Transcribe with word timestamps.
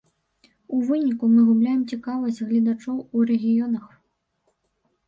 У 0.77 0.79
выніку 0.87 1.29
мы 1.33 1.43
губляем 1.49 1.83
цікавасць 1.93 2.43
гледачоў 2.49 2.97
у 2.97 3.17
рэгіёнах. 3.35 3.85